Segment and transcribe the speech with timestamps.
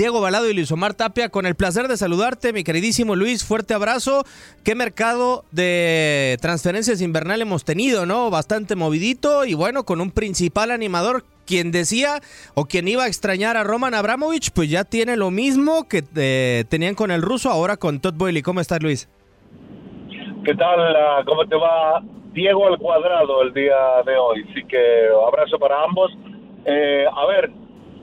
[0.00, 3.74] Diego Balado y Luis Omar Tapia, con el placer de saludarte, mi queridísimo Luis, fuerte
[3.74, 4.24] abrazo.
[4.64, 8.30] Qué mercado de transferencias invernal hemos tenido, ¿no?
[8.30, 12.20] Bastante movidito y bueno, con un principal animador quien decía
[12.54, 16.64] o quien iba a extrañar a Roman Abramovich, pues ya tiene lo mismo que eh,
[16.70, 18.42] tenían con el ruso, ahora con Todd Boyle.
[18.42, 19.06] ¿Cómo estás, Luis?
[20.46, 20.96] ¿Qué tal?
[20.96, 22.02] Ah, ¿Cómo te va?
[22.32, 23.76] Diego al cuadrado el día
[24.06, 24.46] de hoy.
[24.50, 26.10] Así que abrazo para ambos.
[26.64, 27.50] Eh, a ver,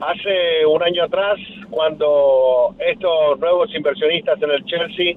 [0.00, 1.38] hace un año atrás,
[1.70, 5.14] cuando estos nuevos inversionistas en el Chelsea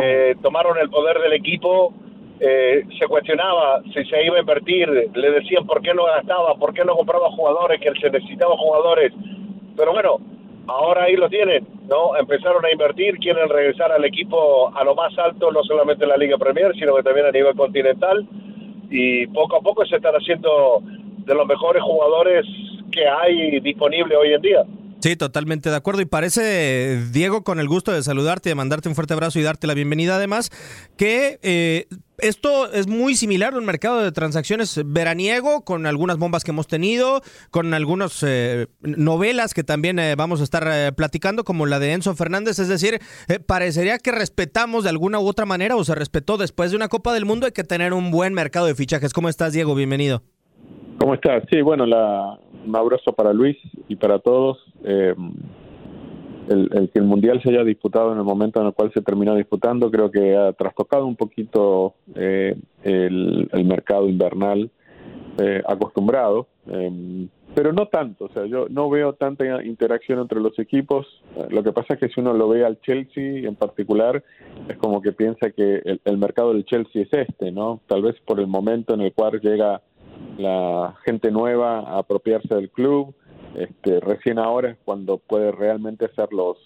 [0.00, 1.92] eh, tomaron el poder del equipo,
[2.40, 6.72] eh, se cuestionaba si se iba a invertir, le decían por qué no gastaba, por
[6.72, 9.12] qué no compraba jugadores, que se necesitaba jugadores.
[9.76, 10.16] Pero bueno,
[10.66, 12.16] ahora ahí lo tienen, ¿no?
[12.16, 16.16] Empezaron a invertir, quieren regresar al equipo a lo más alto, no solamente en la
[16.16, 18.26] Liga Premier, sino que también a nivel continental.
[18.90, 22.46] Y poco a poco se están haciendo de los mejores jugadores
[22.90, 24.64] que hay disponible hoy en día.
[25.00, 26.02] Sí, totalmente de acuerdo.
[26.02, 29.66] Y parece, Diego, con el gusto de saludarte, de mandarte un fuerte abrazo y darte
[29.66, 30.50] la bienvenida además,
[30.98, 31.86] que eh,
[32.18, 36.66] esto es muy similar a un mercado de transacciones veraniego, con algunas bombas que hemos
[36.66, 41.94] tenido, con algunas eh, novelas que también eh, vamos a estar platicando, como la de
[41.94, 42.58] Enzo Fernández.
[42.58, 42.98] Es decir,
[43.46, 47.14] parecería que respetamos de alguna u otra manera o se respetó después de una Copa
[47.14, 47.46] del Mundo.
[47.46, 49.14] Hay que tener un buen mercado de fichajes.
[49.14, 49.74] ¿Cómo estás, Diego?
[49.74, 50.22] Bienvenido.
[50.98, 51.42] ¿Cómo estás?
[51.48, 53.56] Sí, bueno, la, un abrazo para Luis
[53.88, 54.58] y para todos.
[54.84, 55.14] Eh,
[56.48, 59.36] el, que el Mundial se haya disputado en el momento en el cual se terminó
[59.36, 64.68] disputando, creo que ha trastocado un poquito eh, el, mercado invernal
[65.38, 66.48] eh, acostumbrado,
[67.54, 68.24] pero no tanto.
[68.24, 71.06] O sea, yo no veo tanta interacción entre los equipos.
[71.50, 74.22] Lo que pasa es que si uno lo ve al Chelsea en particular,
[74.68, 77.80] es como que piensa que el, el mercado del Chelsea es este, ¿no?
[77.86, 79.82] Tal vez por el momento en el cual llega
[80.38, 83.14] la gente nueva a apropiarse del club.
[83.54, 86.56] Este, recién ahora es cuando puede realmente hacer los,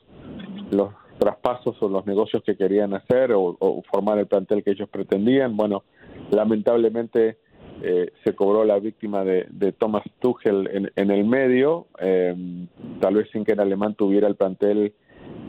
[0.71, 5.57] los traspasos o los negocios que querían hacer o, formar el plantel que ellos pretendían.
[5.57, 5.85] Bueno,
[6.31, 7.39] lamentablemente
[7.83, 12.69] eh, se cobró la víctima de, de Thomas Tuchel en, el medio, em,
[13.01, 14.93] tal vez sin que el alemán tuviera el plantel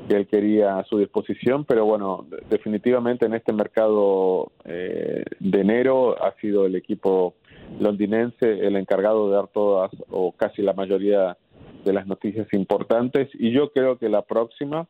[0.08, 6.16] que él quería a su disposición, pero bueno, definitivamente en este mercado eh, de enero
[6.24, 7.36] ha sido el equipo
[7.80, 11.38] londinense el encargado de dar todas o casi la mayoría
[11.84, 13.30] de las noticias importantes.
[13.34, 14.88] Y yo creo que la próxima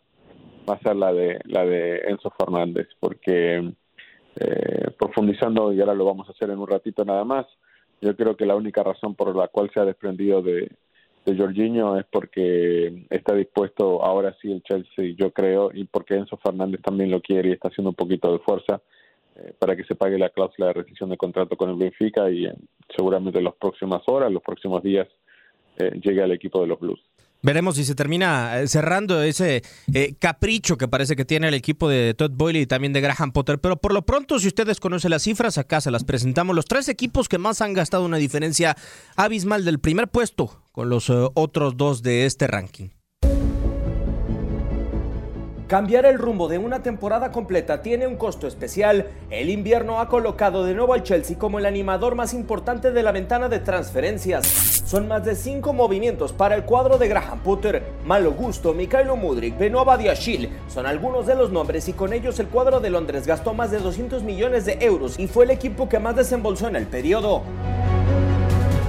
[0.67, 3.71] va a ser la de la de Enzo Fernández porque
[4.35, 7.45] eh, profundizando y ahora lo vamos a hacer en un ratito nada más
[8.01, 10.69] yo creo que la única razón por la cual se ha desprendido de,
[11.25, 16.37] de Jorginho es porque está dispuesto ahora sí el Chelsea yo creo y porque Enzo
[16.37, 18.81] Fernández también lo quiere y está haciendo un poquito de fuerza
[19.59, 22.53] para que se pague la cláusula de rescisión de contrato con el Benfica y eh,
[22.95, 25.07] seguramente en las próximas horas, los próximos días,
[25.77, 26.99] eh, llegue al equipo de los Blues.
[27.41, 29.61] Veremos si se termina cerrando ese
[30.17, 33.59] capricho que parece que tiene el equipo de Todd Boyle y también de Graham Potter.
[33.59, 36.55] Pero por lo pronto, si ustedes conocen las cifras, acá se las presentamos.
[36.55, 38.75] Los tres equipos que más han gastado una diferencia
[39.15, 42.94] abismal del primer puesto con los otros dos de este ranking.
[45.67, 49.07] Cambiar el rumbo de una temporada completa tiene un costo especial.
[49.31, 53.11] El invierno ha colocado de nuevo al Chelsea como el animador más importante de la
[53.11, 54.45] ventana de transferencias.
[54.85, 59.57] Son más de cinco movimientos para el cuadro de Graham Potter, Malo Gusto, Mikhailo Mudrik,
[59.57, 60.51] Benoit Badiashile.
[60.67, 63.79] Son algunos de los nombres y con ellos el cuadro de Londres gastó más de
[63.79, 67.41] 200 millones de euros y fue el equipo que más desembolsó en el periodo.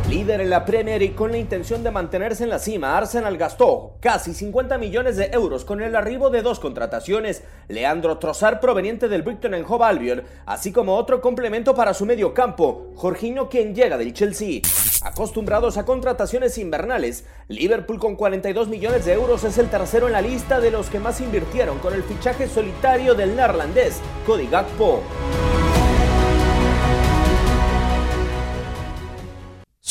[0.08, 3.96] Líder en la Premier y con la intención de mantenerse en la cima, Arsenal gastó
[4.00, 9.22] casi 50 millones de euros con el arribo de dos contrataciones, Leandro Trossard proveniente del
[9.22, 13.98] Brighton en Hove Albion, así como otro complemento para su medio campo, Jorginho quien llega
[13.98, 14.60] del Chelsea.
[15.02, 20.22] Acostumbrados a contrataciones invernales, Liverpool con 42 millones de euros es el tercero en la
[20.22, 25.02] lista de los que más invirtieron con el fichaje solitario del neerlandés, Cody Gakpo.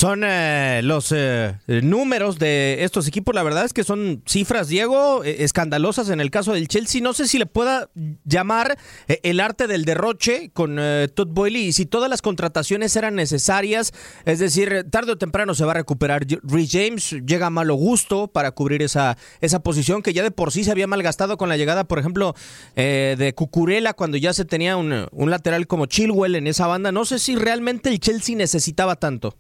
[0.06, 3.34] Son eh, los eh, números de estos equipos.
[3.34, 7.02] La verdad es que son cifras, Diego, eh, escandalosas en el caso del Chelsea.
[7.02, 7.90] No sé si le pueda
[8.24, 13.94] llamar el arte del derroche con Todd Boyle y si todas las contrataciones eran necesarias.
[14.26, 17.16] Es decir, tarde o temprano se va a recuperar Rhys James.
[17.26, 20.70] Llega a malo gusto para cubrir esa, esa posición que ya de por sí se
[20.70, 22.36] había malgastado con la llegada, por ejemplo,
[22.76, 26.92] de Cucurella cuando ya se tenía un, un lateral como Chilwell en esa banda.
[26.92, 29.36] No sé si realmente el Chelsea necesitaba tanto.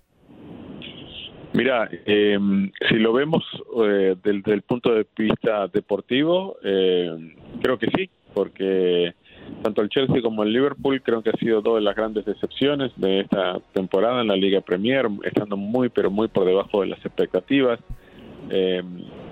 [1.55, 2.37] Mira, eh,
[2.89, 3.43] si lo vemos
[3.81, 9.13] eh, desde el punto de vista deportivo, eh, creo que sí, porque
[9.63, 12.91] tanto el Chelsea como el Liverpool creo que han sido dos de las grandes decepciones
[12.97, 16.99] de esta temporada en la Liga Premier, estando muy, pero muy por debajo de las
[17.05, 17.79] expectativas.
[18.49, 18.83] Eh,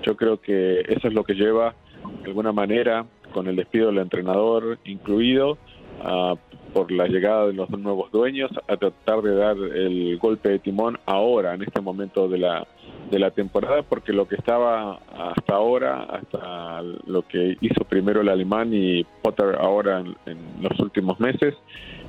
[0.04, 1.76] yo creo que eso es lo que lleva,
[2.22, 5.58] de alguna manera, con el despido del entrenador incluido,
[6.02, 6.36] a
[6.74, 11.00] por la llegada de los nuevos dueños a tratar de dar el golpe de timón
[11.06, 12.68] ahora, en este momento de la,
[13.12, 18.30] de la temporada, porque lo que estaba hasta ahora, hasta lo que hizo primero el
[18.30, 21.56] alemán y Potter ahora en, los últimos meses,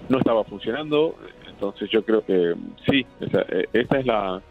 [0.09, 1.15] no estaba funcionando.
[1.47, 2.55] Entonces yo creo que
[2.91, 4.43] sí, esa, esta es la,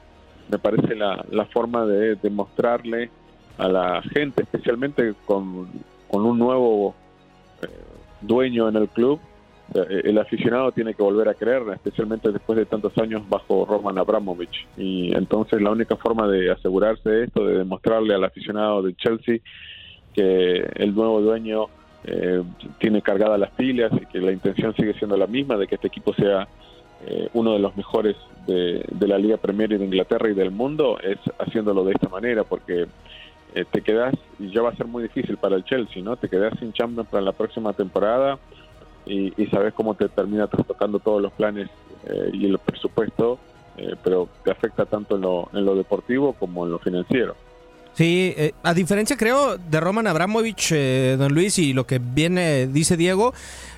[0.50, 3.10] me parece la, la forma de demostrarle
[3.58, 5.68] a la gente, especialmente con,
[6.08, 6.96] con un nuevo
[7.62, 7.68] eh,
[8.26, 9.20] dueño en el club,
[9.74, 13.98] eh, el aficionado tiene que volver a creer, especialmente después de tantos años bajo Roman
[13.98, 14.68] Abramovich.
[14.78, 19.40] Y entonces la única forma de asegurarse de esto, de demostrarle al aficionado de Chelsea
[20.14, 21.68] que el nuevo dueño
[22.06, 22.44] eh,
[22.80, 25.88] tiene cargadas las pilas y que la intención sigue siendo la misma, de que este
[25.88, 26.48] equipo sea
[27.06, 28.16] eh, uno de los mejores
[28.46, 32.86] de, la Liga Premier de Inglaterra y del mundo, es haciéndolo de esta manera, porque
[33.72, 36.18] te quedas, y ya va a ser muy difícil para el Chelsea, ¿no?
[36.18, 38.40] Te quedas sin Champions para la próxima temporada
[39.06, 41.70] y, sabes cómo te termina trastocando todos los planes
[42.06, 43.40] eh, y el presupuesto,
[43.78, 47.36] eh, pero te afecta tanto en lo, en lo deportivo como en lo financiero.
[47.94, 50.74] Sí, eh, a diferencia creo de Roman Abramovich,
[51.18, 53.34] don Luis, y lo que viene, dice Diego,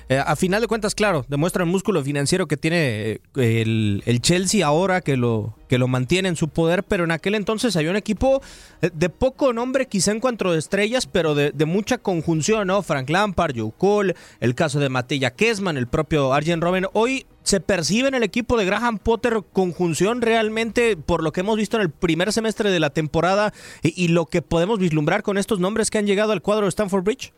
[0.08, 4.64] eh, a final de cuentas, claro, demuestra el músculo financiero que tiene eh, el, Chelsea
[4.64, 7.96] ahora que lo, que lo mantiene en su poder, pero en aquel entonces había un
[7.96, 8.40] equipo
[8.82, 12.82] eh, de poco nombre quizá en cuanto estrellas, pero de, mucha conjunción, ¿no?
[12.82, 16.86] Frank Lampard, Joe Cole, el caso de Matilla Kesman, el propio Arjen Robben.
[16.92, 21.56] Hoy se percibe en el equipo de Graham Potter conjunción realmente por lo que hemos
[21.56, 23.52] visto en el primer semestre de la temporada
[23.82, 26.70] y, y lo que podemos vislumbrar con estos nombres que han llegado al cuadro de
[26.70, 27.32] Stanford Bridge?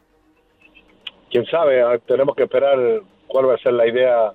[1.30, 2.78] Quién sabe, ah, tenemos que esperar
[3.26, 4.32] cuál va a ser la idea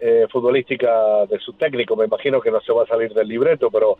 [0.00, 1.96] eh, futbolística de su técnico.
[1.96, 3.98] Me imagino que no se va a salir del libreto, pero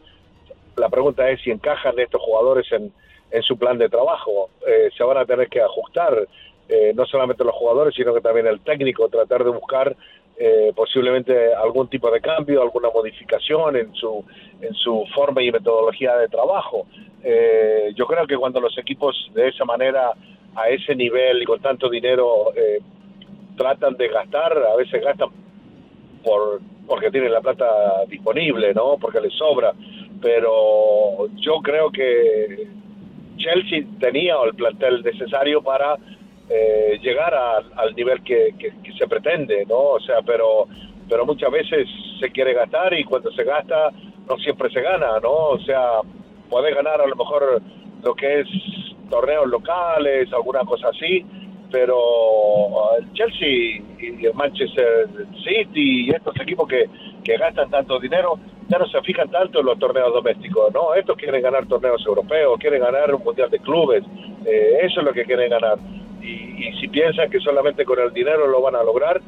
[0.76, 2.92] la pregunta es si encajan estos jugadores en,
[3.30, 4.50] en su plan de trabajo.
[4.66, 6.28] Eh, se van a tener que ajustar,
[6.68, 9.96] eh, no solamente los jugadores, sino que también el técnico, tratar de buscar
[10.76, 14.24] posiblemente algún tipo de cambio, alguna modificación en su,
[14.60, 16.86] en su forma y metodología de trabajo.
[17.96, 20.12] yo creo que cuando los equipos de esa manera
[20.58, 22.80] a ese nivel y con tanto dinero eh,
[23.56, 25.28] tratan de gastar, a veces gastan
[26.24, 27.66] por porque tienen la plata
[28.08, 28.96] disponible, ¿no?
[28.98, 29.72] Porque les sobra,
[30.22, 32.66] pero yo creo que
[33.36, 35.96] Chelsea tenía el plantel necesario para
[36.48, 39.78] eh, llegar al nivel que, que, se pretende, ¿no?
[39.78, 40.66] O sea, pero
[41.08, 41.88] pero muchas veces
[42.20, 43.90] se quiere gastar y cuando se gasta
[44.28, 45.30] no siempre se gana, ¿no?
[45.30, 46.00] O sea,
[46.50, 47.62] puede ganar a lo mejor
[48.02, 48.48] lo que es
[49.08, 51.24] torneos locales, alguna cosa así,
[51.70, 51.96] pero
[52.98, 55.08] el Chelsea y el Manchester
[55.44, 56.88] City y estos equipos que,
[57.22, 58.38] que gastan tanto dinero
[58.68, 60.94] ya no se fijan tanto en los torneos domésticos, ¿no?
[60.94, 64.04] Estos quieren ganar torneos europeos, quieren ganar un mundial de clubes,
[64.44, 65.78] eh, eso es lo que quieren ganar.
[66.20, 69.22] Y, y, si piensan que solamente con el dinero lo van a lograr,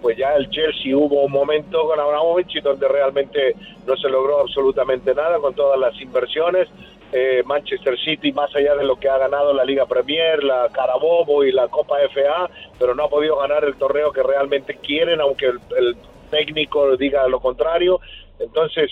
[0.00, 5.14] pues ya el Chelsea hubo un momento con Abramovich donde realmente no se logró absolutamente
[5.14, 6.68] nada con todas las inversiones,
[7.16, 11.44] eh, Manchester City más allá de lo que ha ganado la Liga Premier, la Carabobo
[11.44, 15.46] y la Copa FA, pero no ha podido ganar el torneo que realmente quieren, aunque
[15.46, 15.96] el,
[16.28, 18.00] técnico diga lo contrario.
[18.40, 18.90] Entonces,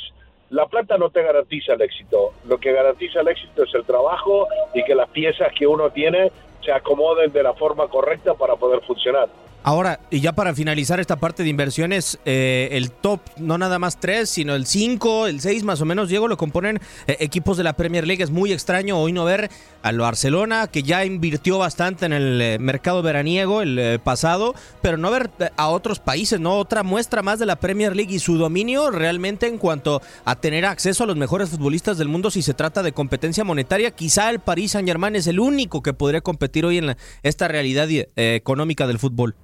[0.50, 2.35] la plata no te garantiza el éxito.
[2.47, 6.31] Lo que garantiza el éxito es el trabajo y que las piezas que uno tiene
[6.64, 9.29] se acomoden de la forma correcta para poder funcionar.
[9.64, 14.00] Ahora, y ya para finalizar esta parte de inversiones, eh, el top, no nada más
[14.00, 17.62] tres, sino el 5, el 6 más o menos, Diego, lo componen eh, equipos de
[17.62, 18.25] la Premier League.
[18.25, 19.50] Es muy extraño hoy no ver
[19.83, 25.12] al Barcelona, que ya invirtió bastante en el eh, mercado veraniego el pasado, pero no
[25.12, 26.57] ver a otros países, ¿no?
[26.57, 30.66] Otra muestra más de la Premier League y su dominio realmente en cuanto a tener
[30.66, 33.92] acceso a los mejores futbolistas del mundo si se trata de competencia monetaria.
[33.92, 38.88] Quizá el Paris Saint-Germain es el único que podría competir hoy en esta realidad económica
[38.88, 39.37] del fútbol.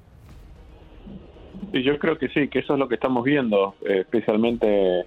[1.72, 5.04] Sí, yo creo que sí, que eso es lo que estamos viendo, eh, especialmente eh,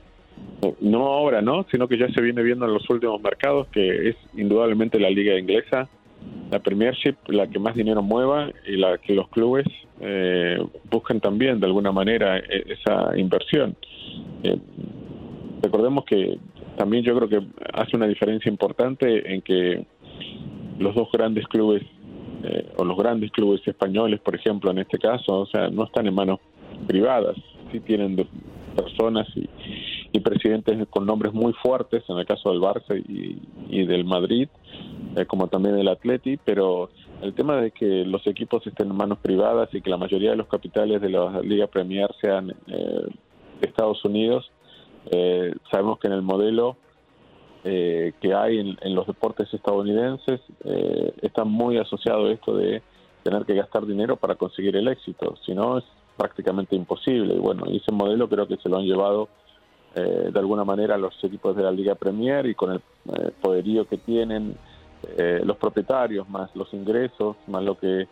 [0.82, 1.66] no ahora, ¿no?
[1.72, 5.38] Sino que ya se viene viendo en los últimos mercados, que es indudablemente la liga
[5.38, 5.90] inglesa,
[6.52, 9.66] la Premiership, la que más dinero mueva y la que los clubes
[10.02, 10.58] eh,
[10.90, 13.76] buscan también de alguna manera e, esa inversión.
[15.64, 16.38] recordemos que
[16.78, 19.86] también yo creo que hace una diferencia importante en que
[20.80, 21.84] los dos grandes clubes
[22.78, 26.16] o los grandes clubes españoles, por ejemplo, en este caso, o sea, no están en
[26.16, 26.40] manos
[26.88, 27.36] privadas.
[27.72, 28.16] Sí tienen
[28.76, 34.50] personas y, presidentes con nombres muy fuertes, en el caso del Barça y, del Madrid,
[35.16, 39.18] eh, como también del Atleti, pero el tema de que los equipos estén en manos
[39.20, 43.08] privadas y que la mayoría de los capitales de la Liga Premier sean eh,
[43.62, 44.52] de Estados Unidos,
[45.12, 46.78] eh, sabemos que en el modelo
[47.64, 50.42] que hay en, los deportes estadounidenses
[51.22, 52.82] está muy asociado esto de
[53.24, 55.36] tener que gastar dinero para conseguir el éxito.
[55.46, 55.84] Si no, es
[56.18, 57.36] prácticamente imposible.
[57.36, 59.30] Y bueno, ese modelo creo que se lo han llevado
[59.94, 63.86] eh, de alguna manera los equipos de la Liga Premier y con el eh, poderío
[63.86, 64.56] que tienen
[65.18, 68.08] eh, los propietarios, más los ingresos, más lo que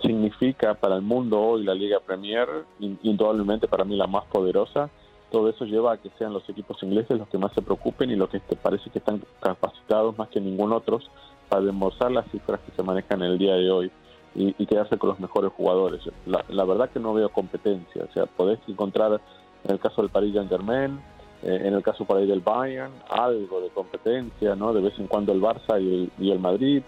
[0.00, 2.46] significa para el mundo hoy la Liga Premier,
[2.78, 4.90] indudablemente para mí la más poderosa.
[5.34, 8.14] Todo eso lleva a que sean los equipos ingleses los que más se preocupen y
[8.14, 11.00] los que parece que están capacitados más que ningún otro
[11.48, 13.90] para demostrar las cifras que se manejan el día de hoy
[14.36, 16.02] y, quedarse con los mejores jugadores.
[16.24, 19.20] La, verdad que no veo competencia, o sea, podés encontrar
[19.64, 21.00] en el caso del Paris Saint Germain,
[21.42, 24.72] eh, en el caso por ahí del Bayern, algo de competencia, ¿no?
[24.72, 26.80] De vez en cuando el Barça y el, Madrid,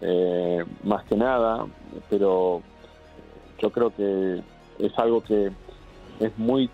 [0.00, 1.66] eh, más que nada,
[2.10, 2.62] pero
[3.60, 4.42] yo creo que
[4.80, 5.52] es algo que
[6.18, 6.68] es muy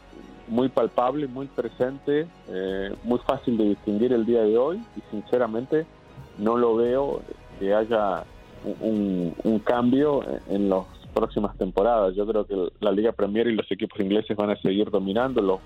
[0.49, 5.87] muy palpable, muy presente, eh, muy fácil de distinguir el día de hoy y sinceramente
[6.39, 7.23] no lo veo
[7.59, 8.25] que haya
[8.81, 12.15] un, cambio en las próximas temporadas.
[12.15, 15.61] Yo creo que la Liga Premier y los equipos ingleses van a seguir dominando los,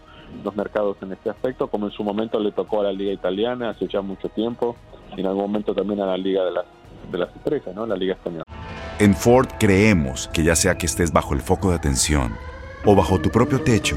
[0.45, 3.71] los mercados en este aspecto, como en su momento le tocó a la Liga Italiana
[3.71, 4.77] hace ya mucho tiempo,
[5.17, 6.65] y en algún momento también a la Liga de las,
[7.11, 7.87] de las Estrellas, ¿no?
[7.87, 8.45] la Liga Española.
[8.99, 12.33] En Ford creemos que ya sea que estés bajo el foco de atención
[12.85, 13.97] o bajo tu propio techo,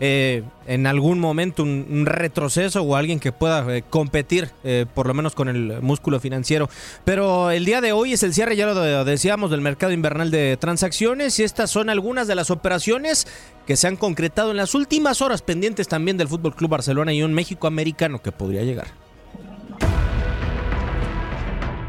[0.00, 5.14] eh, en algún momento un, retroceso o alguien que pueda eh, competir eh, por lo
[5.14, 6.68] menos con el músculo financiero.
[7.04, 10.56] Pero el día de hoy es el cierre, ya lo decíamos, del mercado invernal de
[10.56, 13.26] transacciones y estas son algunas de las operaciones
[13.66, 17.22] que se han concretado en las últimas horas pendientes también del Fútbol Club Barcelona y
[17.22, 18.88] un México americano que podría llegar.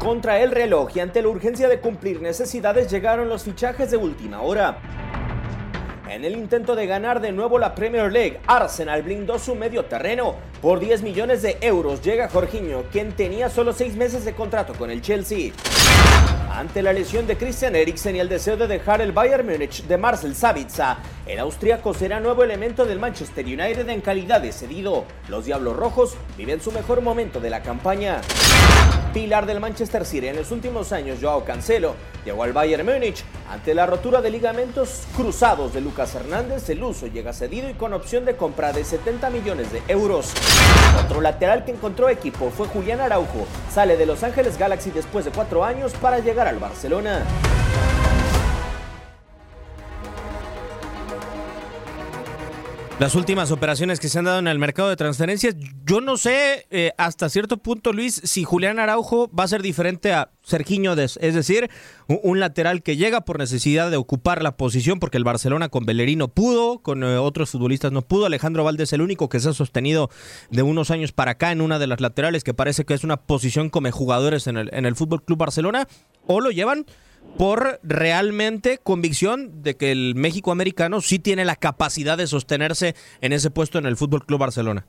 [0.00, 4.40] Contra el reloj y ante la urgencia de cumplir necesidades llegaron los fichajes de última
[4.40, 4.99] hora.
[6.10, 10.34] En el intento de ganar de nuevo la Premier League, Arsenal blindó su medio terreno.
[10.60, 14.90] Por 10 millones de euros llega Jorginho, quien tenía solo 6 meses de contrato con
[14.90, 15.52] el Chelsea.
[16.60, 19.96] Ante la lesión de Christian Eriksen y el deseo de dejar el Bayern Múnich de
[19.96, 25.06] Marcel Sabitzer, el austríaco será nuevo elemento del Manchester United en calidad de cedido.
[25.30, 28.20] Los Diablos Rojos viven su mejor momento de la campaña.
[29.14, 33.24] Pilar del Manchester City en los últimos años, Joao Cancelo, llegó al Bayern Múnich.
[33.50, 37.92] Ante la rotura de ligamentos cruzados de Lucas Hernández, el uso llega cedido y con
[37.92, 40.32] opción de compra de 70 millones de euros.
[41.04, 43.46] Otro lateral que encontró equipo fue Julián Araujo.
[43.72, 47.24] Sale de Los Ángeles Galaxy después de cuatro años para llegar al Barcelona.
[53.00, 55.56] las últimas operaciones que se han dado en el mercado de transferencias.
[55.86, 60.12] Yo no sé eh, hasta cierto punto, Luis, si Julián Araujo va a ser diferente
[60.12, 61.70] a Sergiño, es decir,
[62.08, 66.28] un, lateral que llega por necesidad de ocupar la posición, porque el Barcelona con Bellerino
[66.28, 68.26] pudo, con eh, otros futbolistas no pudo.
[68.26, 70.10] Alejandro Valdés el único que se ha sostenido
[70.50, 73.16] de unos años para acá en una de las laterales, que parece que es una
[73.16, 75.88] posición como jugadores en el, en el Fútbol Club Barcelona,
[76.30, 76.84] o lo llevan
[77.36, 83.32] por realmente convicción de que el México americano sí tiene la capacidad de sostenerse en
[83.32, 84.86] ese puesto en el Fútbol Club Barcelona.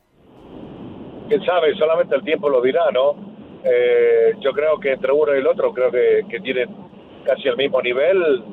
[1.28, 3.16] Quién sabe, solamente el tiempo lo dirá, ¿no?
[3.64, 6.70] Eh, yo creo que entre uno y el otro creo que, que tienen
[7.26, 8.44] casi el mismo nivel.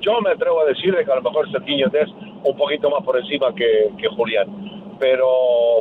[0.00, 2.08] Yo me atrevo a decir que a lo mejor Sergiño es
[2.42, 4.96] un poquito más por encima que, que Julián.
[4.98, 5.28] Pero,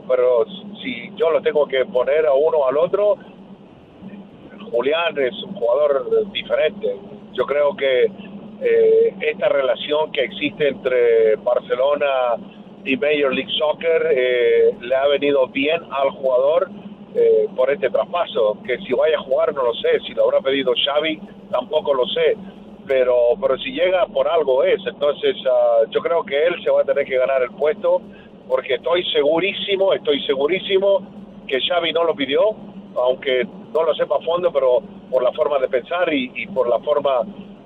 [0.07, 0.45] pero
[0.83, 3.17] si yo lo tengo que poner a uno al otro,
[4.71, 6.95] Julián es un jugador diferente.
[7.33, 8.05] Yo creo que
[8.61, 12.35] eh, esta relación que existe entre Barcelona
[12.83, 16.69] y Major League Soccer eh, le ha venido bien al jugador
[17.15, 18.57] eh, por este traspaso.
[18.65, 22.05] Que si vaya a jugar no lo sé, si lo habrá pedido Xavi tampoco lo
[22.07, 22.35] sé,
[22.85, 24.81] pero pero si llega por algo es.
[24.85, 28.01] Entonces uh, yo creo que él se va a tener que ganar el puesto
[28.47, 31.01] porque estoy segurísimo, estoy segurísimo
[31.47, 32.41] que Xavi no lo pidió,
[32.95, 36.67] aunque no lo sepa a fondo, pero por la forma de pensar y, y por
[36.69, 37.21] la forma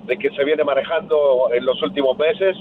[0.06, 2.56] de que se viene manejando en los últimos meses.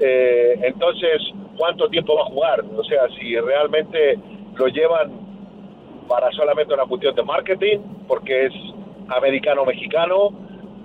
[0.00, 1.22] Eh, entonces,
[1.56, 2.64] ¿cuánto tiempo va a jugar?
[2.76, 4.18] O sea, si realmente
[4.56, 5.12] lo llevan
[6.08, 8.52] para solamente una cuestión de marketing, porque es
[9.08, 10.30] americano-mexicano,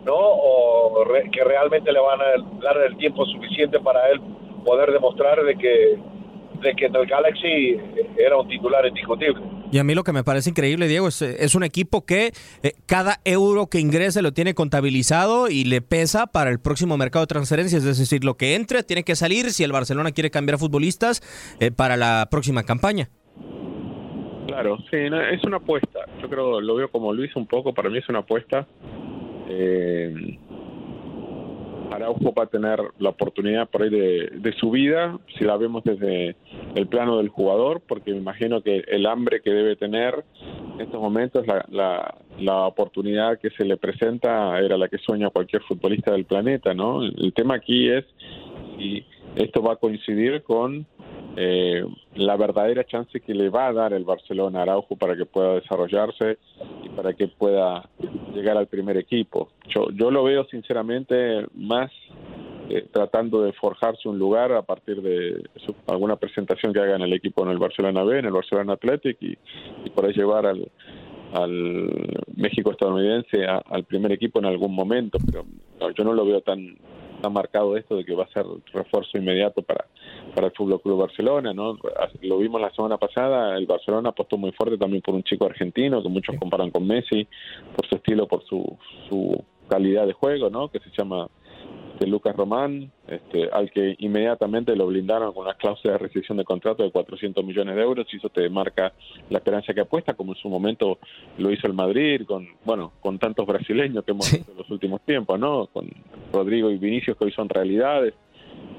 [0.05, 0.15] ¿no?
[0.15, 2.25] O re, que realmente le van a
[2.63, 4.21] dar el tiempo suficiente para él
[4.65, 5.97] poder demostrar de que
[6.61, 7.79] de que en el Galaxy
[8.17, 9.41] era un titular indiscutible.
[9.71, 12.31] Y a mí lo que me parece increíble, Diego, es, es un equipo que
[12.63, 17.23] eh, cada euro que ingrese lo tiene contabilizado y le pesa para el próximo mercado
[17.23, 17.85] de transferencias.
[17.85, 21.21] Es decir, lo que entre tiene que salir si el Barcelona quiere cambiar futbolistas
[21.59, 23.09] eh, para la próxima campaña.
[24.47, 25.99] Claro, sí, es una apuesta.
[26.19, 28.67] Yo creo, lo veo como Luis un poco, para mí es una apuesta.
[29.47, 30.39] Eh,
[31.91, 35.83] Araujo va a tener la oportunidad por ahí de, de, su vida, si la vemos
[35.83, 36.35] desde
[36.75, 40.23] el plano del jugador, porque me imagino que el hambre que debe tener
[40.75, 45.29] en estos momentos, la, la, la oportunidad que se le presenta era la que sueña
[45.29, 47.03] cualquier futbolista del planeta, ¿no?
[47.03, 48.05] El tema aquí es
[48.77, 49.05] si
[49.35, 50.85] esto va a coincidir con
[51.35, 55.25] eh, la verdadera chance que le va a dar el Barcelona a Araujo para que
[55.25, 56.37] pueda desarrollarse
[56.99, 57.89] para que pueda
[58.33, 59.51] llegar al primer equipo.
[59.73, 61.89] Yo, yo lo veo sinceramente más
[62.69, 67.01] eh, tratando de forjarse un lugar a partir de su, alguna presentación que haga en
[67.03, 69.37] el equipo en el Barcelona B, en el Barcelona Athletic y,
[69.85, 70.69] y por ahí llevar al,
[71.35, 71.89] al
[72.35, 75.45] México estadounidense a, al primer equipo en algún momento, pero
[75.95, 76.75] yo no lo veo tan
[77.21, 79.85] tan marcado esto de que va a ser refuerzo inmediato para,
[80.33, 81.77] para el Fútbol Club Barcelona, ¿no?
[82.21, 86.01] Lo vimos la semana pasada, el Barcelona apostó muy fuerte también por un chico argentino
[86.01, 87.27] que muchos comparan con Messi
[87.75, 88.77] por su estilo, por su,
[89.07, 90.69] su calidad de juego, ¿no?
[90.69, 91.29] Que se llama
[91.99, 96.45] este, Lucas Román, este, al que inmediatamente lo blindaron con una cláusula de rescisión de
[96.45, 98.93] contrato de 400 millones de euros y eso te marca
[99.29, 100.97] la esperanza que apuesta, como en su momento
[101.37, 104.37] lo hizo el Madrid, con bueno con tantos brasileños que hemos sí.
[104.37, 105.67] visto en los últimos tiempos, ¿no?
[105.67, 105.89] Con
[106.31, 108.13] Rodrigo y Vinicius que hoy son realidades,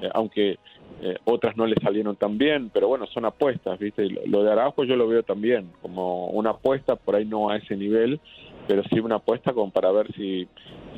[0.03, 0.59] eh, aunque
[1.03, 4.09] eh, otras no le salieron tan bien, pero bueno, son apuestas, ¿viste?
[4.27, 7.75] Lo, de Araujo yo lo veo también como una apuesta, por ahí no a ese
[7.75, 8.21] nivel,
[8.69, 10.47] pero sí una apuesta como para ver si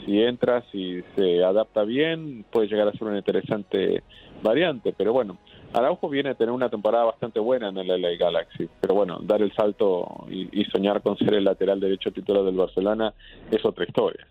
[0.05, 4.03] si entra, si se adapta bien, puede llegar a ser una interesante
[4.43, 4.93] variante.
[4.99, 5.39] Pero bueno,
[5.73, 8.69] Araujo viene a tener una temporada bastante buena en el LA Galaxy.
[8.81, 13.15] Pero bueno, dar el salto y soñar con ser el lateral derecho titular del Barcelona
[13.53, 14.27] es otra historia.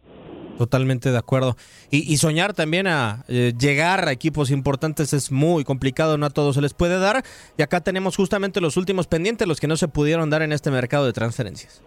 [0.61, 1.57] Totalmente de acuerdo.
[1.89, 6.29] Y, y soñar también a eh, llegar a equipos importantes es muy complicado, no a
[6.29, 7.25] todos se les puede dar.
[7.57, 10.69] Y acá tenemos justamente los últimos pendientes, los que no se pudieron dar en este
[10.69, 11.81] mercado de transferencias.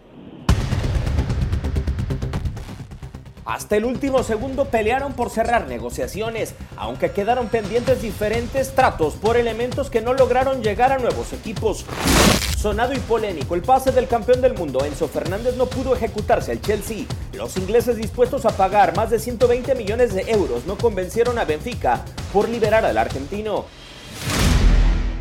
[3.44, 9.90] Hasta el último segundo pelearon por cerrar negociaciones, aunque quedaron pendientes diferentes tratos por elementos
[9.90, 11.84] que no lograron llegar a nuevos equipos.
[12.56, 16.62] Sonado y polémico, el pase del campeón del mundo Enzo Fernández no pudo ejecutarse al
[16.62, 17.04] Chelsea.
[17.34, 22.02] Los ingleses dispuestos a pagar más de 120 millones de euros no convencieron a Benfica
[22.32, 23.66] por liberar al argentino.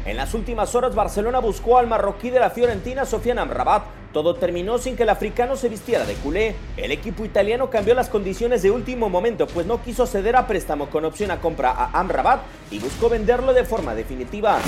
[0.06, 3.84] En las últimas horas Barcelona buscó al marroquí de la Fiorentina Sofiane Amrabat.
[4.12, 6.56] Todo terminó sin que el africano se vistiera de culé.
[6.76, 10.89] El equipo italiano cambió las condiciones de último momento, pues no quiso ceder a préstamo
[10.89, 14.60] con opción a compra a Amrabat y buscó venderlo de forma definitiva.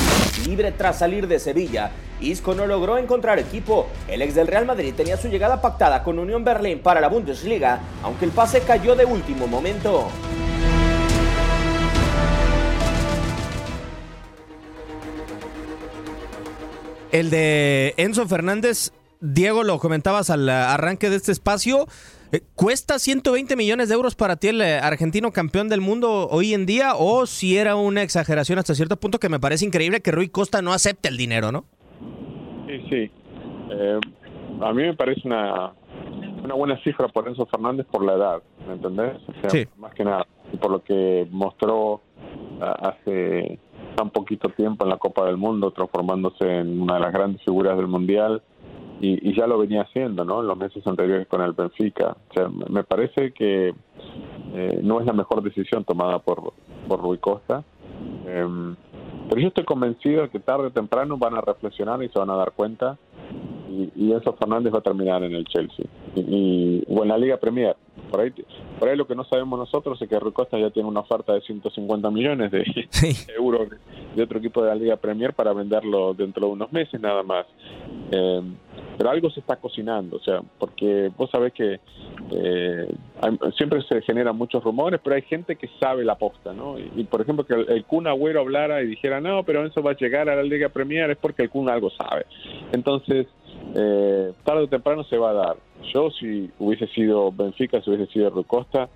[0.47, 3.87] Libre tras salir de Sevilla, Isco no logró encontrar equipo.
[4.07, 7.81] El ex del Real Madrid tenía su llegada pactada con Unión Berlín para la Bundesliga,
[8.03, 10.07] aunque el pase cayó de último momento.
[17.15, 21.85] El de Enzo Fernández, Diego, lo comentabas al arranque de este espacio.
[22.55, 26.91] ¿Cuesta 120 millones de euros para ti el argentino campeón del mundo hoy en día?
[26.97, 30.61] ¿O si era una exageración hasta cierto punto que me parece increíble que Rui Costa
[30.61, 31.63] no acepte el dinero, no?
[32.67, 33.11] Sí, sí.
[33.71, 33.99] Eh,
[34.59, 35.71] a mí me parece una,
[36.43, 38.43] una buena cifra por Enzo Fernández por la edad.
[38.67, 39.21] ¿me entendés?
[39.29, 40.27] O sea, más que nada,
[40.59, 42.01] por lo que mostró
[42.59, 43.57] hace
[43.95, 47.77] tan poquito tiempo en la Copa del Mundo, transformándose en una de las grandes figuras
[47.77, 48.41] del Mundial,
[49.01, 50.41] y, ya lo venía haciendo, ¿no?
[50.41, 52.15] En los meses anteriores con el Benfica.
[52.29, 53.73] O sea, me parece que
[54.53, 56.53] eh, no es la mejor decisión tomada por,
[56.87, 57.63] por Rui Costa.
[58.25, 58.75] Em,
[59.29, 62.29] pero yo estoy convencido de que tarde o temprano van a reflexionar y se van
[62.29, 62.97] a dar cuenta
[63.69, 67.37] y, y Enzo Fernández va a terminar en el Chelsea y, o en la Liga
[67.37, 67.75] Premier.
[68.09, 68.31] Por ahí,
[68.79, 71.33] por ahí lo que no sabemos nosotros es que Rui Costa ya tiene una oferta
[71.33, 72.63] de 150 millones de
[73.37, 73.69] euros
[74.15, 77.45] de, otro equipo de la Liga Premier para venderlo dentro de unos meses nada más.
[78.11, 78.41] Eh,
[78.97, 81.79] pero algo se está cocinando, o sea, porque vos sabés que
[82.31, 82.95] eh,
[83.57, 86.77] siempre se generan muchos rumores, pero hay gente que sabe la posta, ¿no?
[86.79, 89.97] Y, por ejemplo, que el, Kun Agüero hablara y dijera, no, pero eso va a
[89.97, 92.25] llegar a la Liga Premier, es porque el Kun algo sabe.
[92.71, 93.27] Entonces,
[93.75, 95.57] eh, tarde o temprano se va a dar.
[95.93, 98.89] Yo, si hubiese sido Benfica, si hubiese sido Rucosta,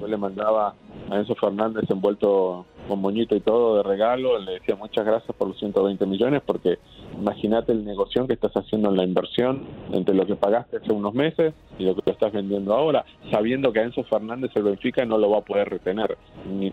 [0.00, 0.74] yo le mandaba
[1.10, 5.48] a Enzo Fernández envuelto con moñito y todo de regalo, le decía muchas gracias por
[5.48, 6.78] los 120 millones, porque
[7.18, 11.14] imagínate el negocio que estás haciendo en la inversión entre lo que pagaste hace unos
[11.14, 15.04] meses y lo que te estás vendiendo ahora, sabiendo que a Enzo Fernández el Benfica
[15.04, 16.16] no lo va a poder retener,
[16.48, 16.72] ni,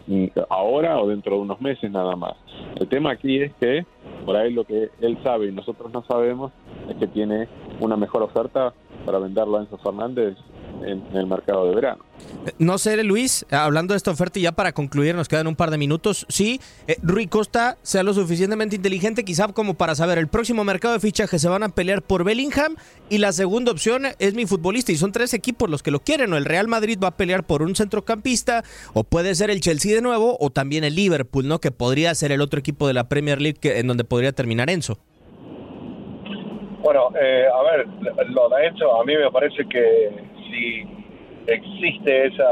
[0.50, 2.34] ahora o dentro de unos meses nada más.
[2.76, 3.86] El tema aquí es que,
[4.26, 6.52] por ahí lo que él sabe y nosotros no sabemos,
[6.90, 7.48] es que tiene
[7.80, 8.74] una mejor oferta
[9.06, 10.38] para venderlo a Enzo Fernández
[10.86, 12.04] en, el mercado de verano.
[12.58, 15.72] No sé, Luis, hablando de esta oferta y ya para concluir, nos quedan un par
[15.72, 16.26] de minutos.
[16.30, 20.94] Sí, eh, Rui Costa sea lo suficientemente inteligente quizá como para saber el próximo mercado
[20.94, 22.76] de fichaje se van a pelear por Bellingham
[23.10, 26.32] y la segunda opción es mi futbolista y son tres equipos los que lo quieren
[26.34, 29.94] o el Real Madrid va a pelear por un centrocampista o puede ser el Chelsea
[29.94, 31.60] de nuevo o también el Liverpool, ¿no?
[31.60, 34.98] Que podría ser el otro equipo de la Premier League en donde podría terminar Enzo.
[36.84, 37.88] Bueno, eh, a ver,
[38.30, 40.10] lo de Enzo a mí me parece que
[40.54, 40.84] si
[41.48, 42.48] existe esa,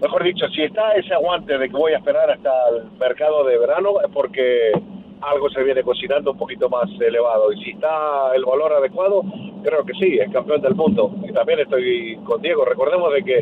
[0.00, 3.58] mejor dicho, si está ese aguante de que voy a esperar hasta el mercado de
[3.58, 4.72] verano, es porque
[5.20, 7.52] algo se viene cocinando un poquito más elevado.
[7.52, 9.22] Y si está el valor adecuado,
[9.62, 11.12] creo que sí, es campeón del mundo.
[11.28, 12.64] Y también estoy con Diego.
[12.64, 13.40] Recordemos de que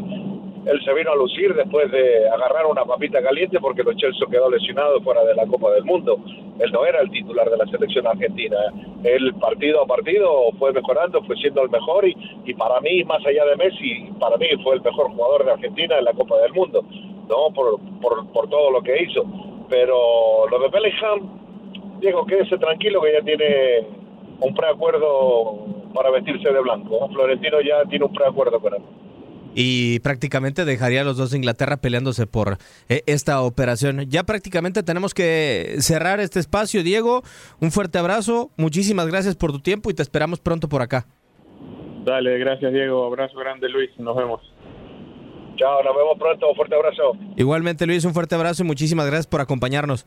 [0.67, 4.51] él se vino a lucir después de agarrar una papita caliente porque los Chelsea quedó
[4.51, 6.19] lesionado fuera de la Copa del Mundo.
[6.59, 8.57] Él no era el titular de la selección argentina.
[9.05, 13.25] Él partido a partido fue mejorando, fue siendo el mejor y, y para mí, más
[13.25, 16.53] allá de Messi, para mí fue el mejor jugador de Argentina en la Copa del
[16.53, 16.85] Mundo,
[17.29, 17.55] ¿no?
[17.55, 19.25] Por, por, por todo lo que hizo.
[19.69, 23.87] Pero lo de Bellingham, Diego, quédese tranquilo que ya tiene
[24.41, 25.59] un preacuerdo
[25.95, 27.09] para vestirse de blanco.
[27.13, 28.83] Florentino ya tiene un preacuerdo con él
[29.59, 32.59] y prácticamente dejaría a los dos de Inglaterra peleándose por
[32.91, 34.05] eh, esta operación.
[34.09, 37.23] Ya prácticamente tenemos que cerrar este espacio, Diego.
[37.59, 41.07] Un fuerte abrazo, muchísimas gracias por tu tiempo y te esperamos pronto por acá.
[42.05, 44.43] Dale, gracias Diego, abrazo grande Luis, nos vemos.
[45.57, 47.13] Chao, nos vemos pronto, un fuerte abrazo.
[47.37, 50.07] Igualmente Luis, un fuerte abrazo y muchísimas gracias por acompañarnos.